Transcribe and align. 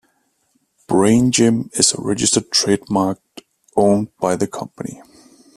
"Brain 0.87 1.31
Gym" 1.31 1.69
is 1.73 1.93
a 1.93 2.01
registered 2.01 2.49
trademark 2.49 3.19
owned 3.77 4.07
by 4.17 4.35
the 4.35 4.47
company. 4.47 4.99